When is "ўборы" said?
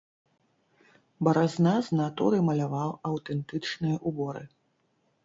4.13-4.43